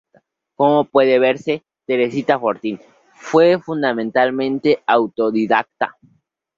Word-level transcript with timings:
Como 0.55 0.85
puede 0.85 1.19
verse, 1.19 1.63
Teresita 1.85 2.39
Fortín 2.39 2.79
fue 3.13 3.59
fundamentalmente 3.59 4.81
autodidacta. 4.87 5.95